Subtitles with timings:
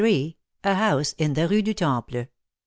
[0.01, 0.33] A
[0.73, 2.25] HOUSE IN THE RUE DU TEMPLE.